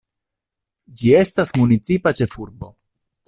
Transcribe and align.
Ĝi 1.01 1.11
estas 1.19 1.53
municipa 1.61 2.17
ĉefurbo. 2.21 2.73